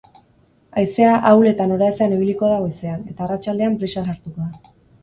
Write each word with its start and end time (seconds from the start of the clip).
Haizea 0.81 1.11
ahul 1.33 1.49
eta 1.51 1.67
noraezean 1.73 2.17
ibiliko 2.17 2.51
da 2.55 2.59
goizean, 2.65 3.05
eta 3.13 3.25
arratsaldean 3.29 3.79
brisa 3.85 4.09
sartuko 4.11 4.53
da. 4.53 4.77